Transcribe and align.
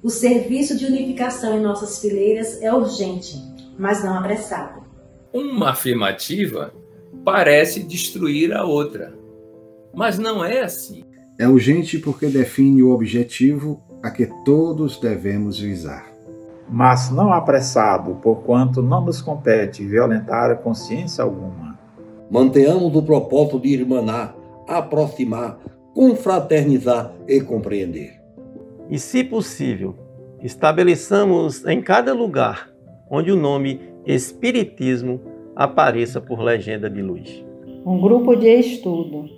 O 0.00 0.10
serviço 0.10 0.76
de 0.76 0.86
unificação 0.86 1.58
em 1.58 1.60
nossas 1.60 1.98
fileiras 1.98 2.62
é 2.62 2.72
urgente, 2.72 3.36
mas 3.76 4.04
não 4.04 4.16
apressado. 4.16 4.82
Uma 5.32 5.70
afirmativa 5.70 6.72
parece 7.24 7.82
destruir 7.82 8.54
a 8.54 8.64
outra, 8.64 9.12
mas 9.92 10.16
não 10.16 10.44
é 10.44 10.60
assim. 10.60 11.04
É 11.36 11.48
urgente 11.48 11.98
porque 11.98 12.28
define 12.28 12.80
o 12.80 12.90
objetivo 12.90 13.82
a 14.00 14.08
que 14.10 14.26
todos 14.44 14.98
devemos 15.00 15.58
visar. 15.58 16.06
Mas 16.70 17.10
não 17.10 17.32
apressado, 17.32 18.14
porquanto 18.22 18.80
não 18.80 19.04
nos 19.04 19.20
compete 19.20 19.84
violentar 19.84 20.50
a 20.50 20.56
consciência 20.56 21.24
alguma. 21.24 21.76
Mantenhamos 22.30 22.94
o 22.94 23.02
propósito 23.02 23.58
de 23.58 23.70
irmanar, 23.70 24.36
aproximar, 24.68 25.58
confraternizar 25.92 27.12
e 27.26 27.40
compreender. 27.40 28.17
E, 28.90 28.98
se 28.98 29.22
possível, 29.22 29.94
estabeleçamos 30.42 31.64
em 31.66 31.80
cada 31.80 32.14
lugar 32.14 32.70
onde 33.10 33.30
o 33.30 33.36
nome 33.36 33.80
Espiritismo 34.06 35.20
apareça 35.54 36.20
por 36.20 36.40
legenda 36.40 36.88
de 36.88 37.02
luz. 37.02 37.44
Um 37.84 38.00
grupo 38.00 38.34
de 38.34 38.48
estudo, 38.48 39.28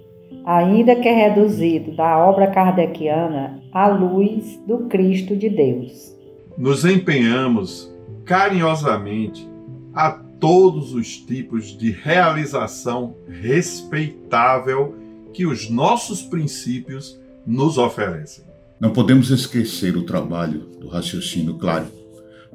ainda 0.44 0.94
que 0.94 1.10
reduzido, 1.10 1.96
da 1.96 2.18
obra 2.24 2.46
kardeciana 2.46 3.60
à 3.72 3.88
luz 3.88 4.60
do 4.66 4.86
Cristo 4.86 5.34
de 5.34 5.48
Deus. 5.48 6.16
Nos 6.56 6.84
empenhamos 6.84 7.92
carinhosamente 8.24 9.48
a 9.92 10.10
todos 10.38 10.94
os 10.94 11.16
tipos 11.16 11.76
de 11.76 11.90
realização 11.90 13.14
respeitável 13.28 14.94
que 15.32 15.46
os 15.46 15.68
nossos 15.68 16.22
princípios 16.22 17.20
nos 17.46 17.76
oferecem. 17.76 18.49
Não 18.80 18.94
podemos 18.94 19.28
esquecer 19.28 19.94
o 19.94 20.04
trabalho 20.04 20.60
do 20.80 20.88
raciocínio 20.88 21.58
claro 21.58 21.86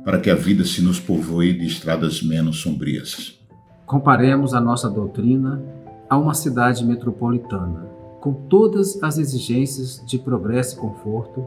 para 0.04 0.20
que 0.20 0.32
a 0.32 0.34
vida 0.34 0.66
se 0.66 0.82
nos 0.82 1.00
povoe 1.00 1.54
de 1.54 1.68
estradas 1.68 2.24
menos 2.24 2.62
sombrias. 2.62 3.40
Comparemos 3.86 4.56
a 4.56 4.60
nossa 4.60 4.90
doutrina 4.90 5.64
a 6.10 6.18
uma 6.18 6.34
cidade 6.34 6.84
metropolitana, 6.84 7.88
com 8.20 8.34
todas 8.34 9.02
as 9.04 9.20
exigências 9.20 10.04
de 10.04 10.18
progresso 10.18 10.78
e 10.78 10.80
conforto, 10.80 11.46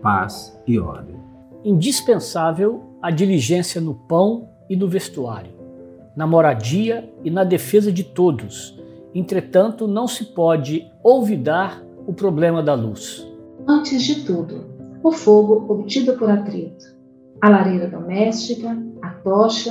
paz 0.00 0.58
e 0.66 0.78
ordem. 0.78 1.16
Indispensável 1.62 2.82
a 3.02 3.10
diligência 3.10 3.78
no 3.78 3.92
pão 3.92 4.48
e 4.70 4.74
no 4.74 4.88
vestuário, 4.88 5.52
na 6.16 6.26
moradia 6.26 7.12
e 7.22 7.30
na 7.30 7.44
defesa 7.44 7.92
de 7.92 8.02
todos. 8.02 8.74
Entretanto, 9.14 9.86
não 9.86 10.08
se 10.08 10.24
pode 10.24 10.90
olvidar 11.02 11.84
o 12.06 12.14
problema 12.14 12.62
da 12.62 12.72
luz. 12.72 13.33
Antes 13.66 14.02
de 14.02 14.24
tudo, 14.26 14.66
o 15.02 15.10
fogo 15.10 15.64
obtido 15.72 16.18
por 16.18 16.30
atrito, 16.30 16.84
a 17.40 17.48
lareira 17.48 17.88
doméstica, 17.88 18.76
a 19.00 19.08
tocha, 19.08 19.70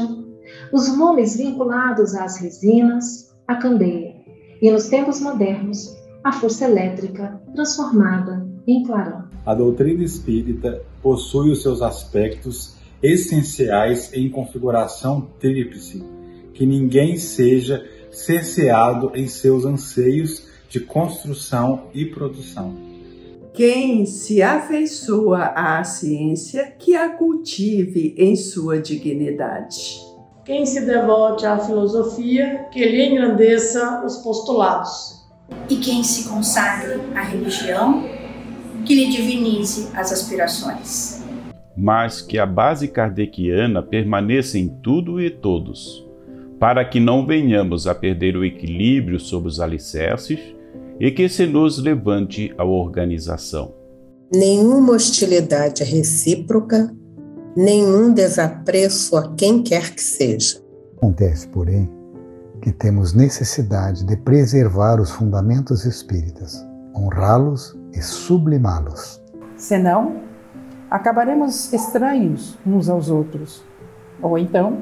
os 0.72 0.98
nomes 0.98 1.38
vinculados 1.38 2.16
às 2.16 2.40
resinas, 2.40 3.32
a 3.48 3.56
candeia, 3.56 4.16
e 4.60 4.72
nos 4.72 4.88
tempos 4.88 5.22
modernos, 5.22 5.96
a 6.24 6.32
força 6.32 6.66
elétrica 6.66 7.40
transformada 7.54 8.44
em 8.66 8.84
clarão. 8.84 9.26
A 9.46 9.54
doutrina 9.54 10.04
espírita 10.04 10.82
possui 11.02 11.52
os 11.52 11.62
seus 11.62 11.84
aspectos 11.84 12.76
essenciais 13.02 14.12
em 14.12 14.28
configuração 14.28 15.30
tríplice, 15.40 16.04
que 16.54 16.66
ninguém 16.66 17.18
seja 17.18 17.86
cerceado 18.10 19.12
em 19.14 19.28
seus 19.28 19.66
anseios 19.66 20.48
de 20.68 20.80
construção 20.80 21.90
e 21.94 22.06
produção. 22.06 22.93
Quem 23.54 24.08
se 24.08 24.42
afeiçoa 24.42 25.54
à 25.56 25.84
ciência, 25.84 26.74
que 26.80 26.96
a 26.96 27.10
cultive 27.10 28.16
em 28.18 28.36
sua 28.36 28.82
dignidade. 28.82 30.02
Quem 30.44 30.66
se 30.66 30.84
devote 30.84 31.46
à 31.46 31.60
filosofia, 31.60 32.66
que 32.72 32.84
lhe 32.84 33.06
engrandeça 33.06 34.04
os 34.04 34.18
postulados. 34.18 35.24
E 35.70 35.76
quem 35.76 36.04
se 36.04 36.28
consagre 36.28 37.00
à 37.14 37.22
religião, 37.22 38.04
que 38.84 38.96
lhe 38.96 39.12
divinize 39.12 39.88
as 39.94 40.12
aspirações. 40.12 41.24
Mas 41.78 42.22
que 42.22 42.40
a 42.40 42.48
base 42.48 42.88
kardeciana 42.88 43.84
permaneça 43.84 44.58
em 44.58 44.68
tudo 44.68 45.22
e 45.22 45.30
todos, 45.30 46.04
para 46.60 46.84
que 46.84 47.00
não 47.00 47.24
venhamos 47.24 47.86
a 47.86 47.94
perder 47.94 48.36
o 48.36 48.44
equilíbrio 48.44 49.20
sobre 49.20 49.48
os 49.48 49.60
alicerces 49.60 50.53
e 51.00 51.12
que 51.12 51.28
se 51.28 51.46
nos 51.46 51.82
levante 51.82 52.54
a 52.58 52.64
organização. 52.64 53.74
Nenhuma 54.34 54.94
hostilidade 54.94 55.84
recíproca, 55.84 56.92
nenhum 57.56 58.14
desapreço 58.14 59.16
a 59.16 59.34
quem 59.36 59.62
quer 59.62 59.94
que 59.94 60.02
seja. 60.02 60.62
Acontece, 60.98 61.48
porém, 61.48 61.90
que 62.62 62.72
temos 62.72 63.14
necessidade 63.14 64.06
de 64.06 64.16
preservar 64.18 65.00
os 65.00 65.12
fundamentos 65.12 65.86
espíritas, 65.86 66.66
honrá-los 66.96 67.78
e 67.94 68.02
sublimá-los. 68.02 69.22
Senão, 69.58 70.22
acabaremos 70.90 71.74
estranhos 71.74 72.58
uns 72.66 72.90
aos 72.90 73.10
outros, 73.10 73.64
ou 74.22 74.38
então, 74.38 74.78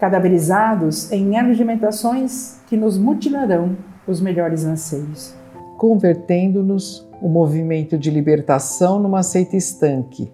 cadaverizados 0.00 1.12
em 1.12 1.36
argumentações 1.36 2.58
que 2.66 2.76
nos 2.76 2.96
mutilarão 2.96 3.76
os 4.10 4.20
melhores 4.20 4.64
anseios. 4.64 5.34
Convertendo-nos 5.76 7.06
o 7.20 7.28
movimento 7.28 7.98
de 7.98 8.10
libertação 8.10 8.98
numa 8.98 9.22
seita 9.22 9.56
estanque, 9.56 10.32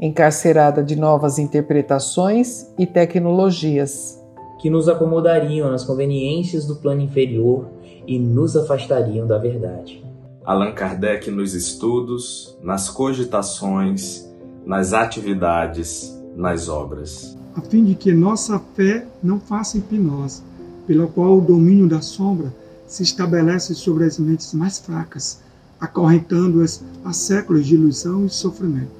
encarcerada 0.00 0.82
de 0.82 0.96
novas 0.96 1.38
interpretações 1.38 2.66
e 2.78 2.86
tecnologias. 2.86 4.20
Que 4.60 4.70
nos 4.70 4.88
acomodariam 4.88 5.70
nas 5.70 5.84
conveniências 5.84 6.66
do 6.66 6.76
plano 6.76 7.00
inferior 7.00 7.66
e 8.06 8.18
nos 8.18 8.56
afastariam 8.56 9.26
da 9.26 9.38
verdade. 9.38 10.04
Allan 10.44 10.72
Kardec 10.72 11.30
nos 11.30 11.54
estudos, 11.54 12.58
nas 12.62 12.90
cogitações, 12.90 14.28
nas 14.64 14.92
atividades, 14.92 16.14
nas 16.36 16.68
obras. 16.68 17.36
A 17.56 17.60
fim 17.60 17.84
de 17.84 17.94
que 17.94 18.12
nossa 18.12 18.58
fé 18.74 19.06
não 19.22 19.38
faça 19.38 19.78
hipnose, 19.78 20.42
pela 20.86 21.06
qual 21.06 21.38
o 21.38 21.40
domínio 21.40 21.88
da 21.88 22.00
sombra 22.00 22.52
se 22.94 23.02
estabelece 23.02 23.74
sobre 23.74 24.04
as 24.04 24.20
mentes 24.20 24.54
mais 24.54 24.78
fracas, 24.78 25.42
acorrentando-as 25.80 26.84
a 27.04 27.12
séculos 27.12 27.66
de 27.66 27.74
ilusão 27.74 28.24
e 28.24 28.30
sofrimento. 28.30 28.92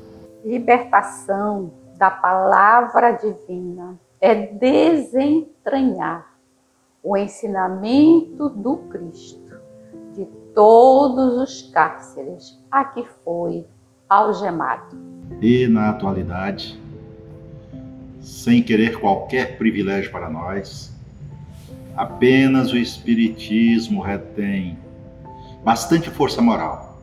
Libertação 0.44 1.70
da 1.96 2.10
palavra 2.10 3.12
divina 3.12 3.96
é 4.20 4.34
desentranhar 4.34 6.26
o 7.04 7.16
ensinamento 7.16 8.48
do 8.48 8.78
Cristo 8.88 9.54
de 10.12 10.26
todos 10.52 11.36
os 11.36 11.70
cárceres 11.70 12.58
a 12.72 12.84
que 12.84 13.06
foi 13.24 13.64
algemado. 14.08 14.96
E 15.40 15.68
na 15.68 15.90
atualidade, 15.90 16.80
sem 18.20 18.60
querer 18.60 18.98
qualquer 18.98 19.56
privilégio 19.56 20.10
para 20.10 20.28
nós, 20.28 20.92
apenas 21.96 22.72
o 22.72 22.76
Espiritismo 22.76 24.00
retém 24.00 24.78
bastante 25.64 26.10
força 26.10 26.42
moral 26.42 26.98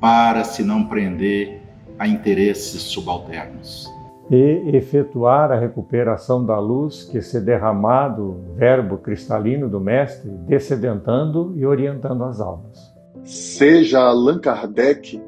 para 0.00 0.44
se 0.44 0.62
não 0.62 0.84
prender 0.84 1.62
a 1.98 2.06
interesses 2.06 2.82
subalternos. 2.82 3.92
E 4.30 4.76
efetuar 4.76 5.52
a 5.52 5.58
recuperação 5.58 6.44
da 6.44 6.58
luz 6.58 7.04
que 7.04 7.20
se 7.20 7.40
derramar 7.40 8.08
do 8.08 8.40
verbo 8.56 8.96
cristalino 8.98 9.68
do 9.68 9.80
Mestre, 9.80 10.30
descedentando 10.46 11.52
e 11.56 11.66
orientando 11.66 12.24
as 12.24 12.40
almas. 12.40 12.78
Seja 13.22 14.00
Allan 14.00 14.38
Kardec 14.38 15.20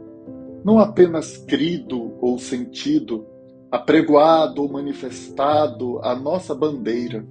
não 0.64 0.78
apenas 0.78 1.36
crido 1.36 2.14
ou 2.20 2.38
sentido, 2.38 3.24
apregoado 3.70 4.62
ou 4.62 4.72
manifestado 4.72 6.00
a 6.02 6.14
nossa 6.14 6.54
bandeira, 6.54 7.24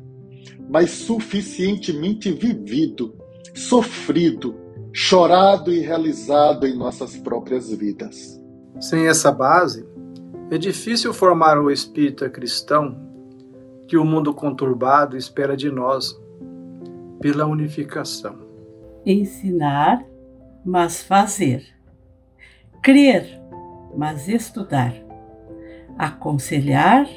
mas 0.70 0.92
suficientemente 0.92 2.32
vivido, 2.32 3.16
sofrido, 3.54 4.56
chorado 4.92 5.74
e 5.74 5.80
realizado 5.80 6.66
em 6.66 6.76
nossas 6.76 7.18
próprias 7.18 7.70
vidas. 7.70 8.42
Sem 8.80 9.08
essa 9.08 9.32
base, 9.32 9.86
é 10.52 10.58
difícil 10.58 11.14
formar 11.14 11.60
o 11.60 11.72
espírita 11.72 12.30
cristão 12.30 13.04
que 13.88 13.98
o 13.98 14.06
mundo 14.06 14.34
conturbado 14.34 15.18
espera 15.18 15.56
de 15.56 15.72
nós 15.72 16.20
pela 17.20 17.46
unificação. 17.46 18.38
Ensinar, 19.06 20.04
mas 20.64 21.04
fazer. 21.04 21.66
Crer, 22.82 23.42
mas 23.96 24.28
estudar. 24.28 24.94
Aconselhar, 25.98 27.08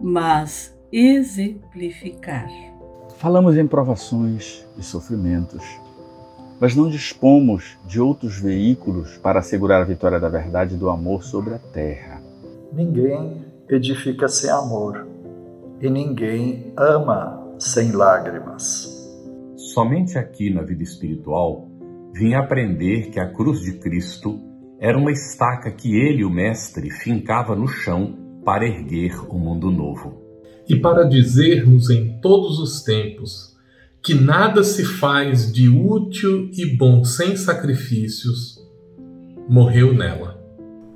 mas 0.00 0.76
exemplificar. 0.92 2.48
Falamos 3.18 3.56
em 3.56 3.66
provações 3.66 4.62
e 4.76 4.82
sofrimentos, 4.82 5.64
mas 6.60 6.76
não 6.76 6.90
dispomos 6.90 7.78
de 7.86 7.98
outros 7.98 8.38
veículos 8.38 9.16
para 9.16 9.38
assegurar 9.38 9.80
a 9.80 9.86
vitória 9.86 10.20
da 10.20 10.28
verdade 10.28 10.74
e 10.74 10.78
do 10.78 10.90
amor 10.90 11.22
sobre 11.22 11.54
a 11.54 11.58
terra. 11.58 12.20
Ninguém 12.70 13.42
edifica 13.70 14.28
sem 14.28 14.50
amor, 14.50 15.06
e 15.80 15.88
ninguém 15.88 16.72
ama 16.76 17.42
sem 17.58 17.92
lágrimas. 17.92 18.94
Somente 19.56 20.18
aqui 20.18 20.52
na 20.52 20.62
vida 20.62 20.82
espiritual 20.82 21.68
vim 22.12 22.34
aprender 22.34 23.08
que 23.08 23.18
a 23.18 23.32
cruz 23.32 23.60
de 23.60 23.78
Cristo 23.78 24.38
era 24.78 24.96
uma 24.96 25.10
estaca 25.10 25.70
que 25.70 25.96
ele, 25.96 26.22
o 26.22 26.30
Mestre, 26.30 26.90
fincava 26.90 27.56
no 27.56 27.66
chão 27.66 28.14
para 28.44 28.66
erguer 28.66 29.18
o 29.26 29.36
um 29.36 29.38
mundo 29.38 29.70
novo. 29.70 30.25
E 30.68 30.74
para 30.74 31.04
dizer-nos 31.04 31.90
em 31.90 32.18
todos 32.20 32.58
os 32.58 32.82
tempos 32.82 33.56
que 34.02 34.14
nada 34.14 34.62
se 34.62 34.84
faz 34.84 35.52
de 35.52 35.68
útil 35.68 36.50
e 36.52 36.64
bom 36.76 37.04
sem 37.04 37.36
sacrifícios, 37.36 38.64
morreu 39.48 39.92
nela. 39.92 40.40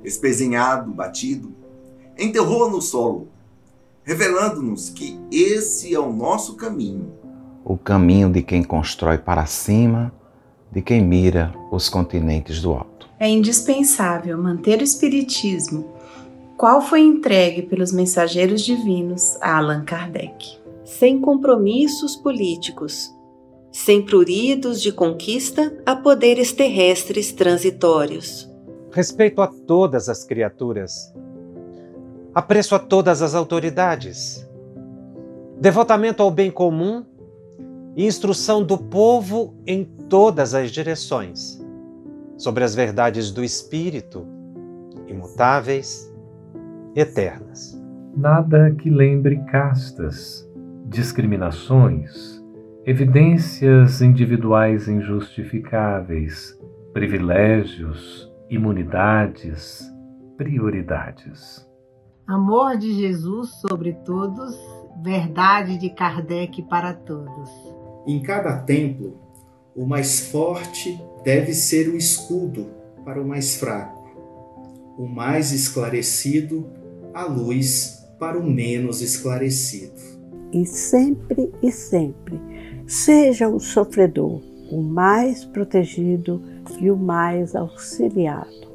Espezinhado, 0.03 0.91
batido, 0.91 1.53
enterrou 2.17 2.69
no 2.69 2.81
solo, 2.81 3.27
revelando-nos 4.03 4.89
que 4.89 5.19
esse 5.31 5.93
é 5.93 5.99
o 5.99 6.11
nosso 6.11 6.55
caminho. 6.55 7.11
O 7.63 7.77
caminho 7.77 8.29
de 8.29 8.41
quem 8.41 8.63
constrói 8.63 9.17
para 9.17 9.45
cima, 9.45 10.11
de 10.71 10.81
quem 10.81 11.01
mira 11.05 11.53
os 11.71 11.89
continentes 11.89 12.61
do 12.61 12.71
alto. 12.71 13.09
É 13.19 13.29
indispensável 13.29 14.37
manter 14.37 14.79
o 14.79 14.83
Espiritismo, 14.83 15.93
qual 16.61 16.79
foi 16.79 17.01
entregue 17.01 17.63
pelos 17.63 17.91
mensageiros 17.91 18.61
divinos 18.61 19.35
a 19.41 19.57
Allan 19.57 19.83
Kardec. 19.83 20.59
Sem 20.85 21.19
compromissos 21.19 22.15
políticos, 22.15 23.11
sem 23.71 24.05
pruridos 24.05 24.79
de 24.79 24.91
conquista 24.91 25.75
a 25.87 25.95
poderes 25.95 26.51
terrestres 26.51 27.31
transitórios. 27.31 28.47
Respeito 28.91 29.41
a 29.41 29.47
todas 29.47 30.07
as 30.07 30.23
criaturas, 30.23 31.11
apreço 32.31 32.75
a 32.75 32.79
todas 32.79 33.23
as 33.23 33.33
autoridades, 33.33 34.47
devotamento 35.59 36.21
ao 36.21 36.29
bem 36.29 36.51
comum 36.51 37.03
e 37.97 38.05
instrução 38.05 38.63
do 38.63 38.77
povo 38.77 39.55
em 39.65 39.83
todas 39.83 40.53
as 40.53 40.69
direções, 40.69 41.59
sobre 42.37 42.63
as 42.63 42.75
verdades 42.75 43.31
do 43.31 43.43
Espírito, 43.43 44.27
imutáveis, 45.07 46.10
eternas. 46.95 47.79
Nada 48.15 48.71
que 48.71 48.89
lembre 48.89 49.37
castas, 49.45 50.47
discriminações, 50.85 52.41
evidências 52.85 54.01
individuais 54.01 54.87
injustificáveis, 54.87 56.59
privilégios, 56.93 58.29
imunidades, 58.49 59.89
prioridades. 60.35 61.65
Amor 62.27 62.77
de 62.77 62.93
Jesus 62.93 63.49
sobre 63.61 63.93
todos, 64.05 64.57
verdade 65.03 65.77
de 65.77 65.89
Kardec 65.89 66.61
para 66.63 66.93
todos. 66.93 67.49
Em 68.05 68.21
cada 68.21 68.57
templo, 68.57 69.17
o 69.75 69.85
mais 69.85 70.31
forte 70.31 70.99
deve 71.23 71.53
ser 71.53 71.87
o 71.87 71.95
escudo 71.95 72.67
para 73.05 73.21
o 73.21 73.27
mais 73.27 73.57
fraco, 73.57 74.09
o 74.97 75.07
mais 75.07 75.51
esclarecido, 75.51 76.69
a 77.13 77.25
luz 77.25 78.03
para 78.19 78.37
o 78.37 78.43
menos 78.43 79.01
esclarecido. 79.01 79.99
E 80.53 80.65
sempre 80.65 81.51
e 81.61 81.71
sempre, 81.71 82.39
seja 82.85 83.47
o 83.47 83.59
sofredor 83.59 84.41
o 84.71 84.81
mais 84.81 85.43
protegido 85.43 86.41
e 86.79 86.89
o 86.89 86.95
mais 86.95 87.55
auxiliado. 87.55 88.71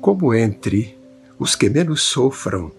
Como 0.00 0.32
entre 0.32 0.96
os 1.38 1.56
que 1.56 1.68
menos 1.68 2.02
sofram, 2.02 2.70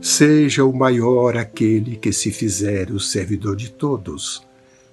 seja 0.00 0.64
o 0.64 0.72
maior 0.72 1.36
aquele 1.36 1.96
que 1.96 2.12
se 2.12 2.30
fizer 2.30 2.90
o 2.90 3.00
servidor 3.00 3.56
de 3.56 3.70
todos, 3.70 4.46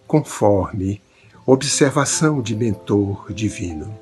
conforme 0.08 1.02
observação 1.46 2.42
de 2.42 2.56
mentor 2.56 3.32
divino. 3.34 3.94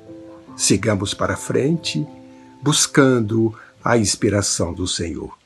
Sigamos 0.56 1.12
para 1.12 1.36
frente, 1.36 2.06
buscando 2.62 3.54
a 3.84 3.98
inspiração 3.98 4.72
do 4.72 4.88
Senhor. 4.88 5.43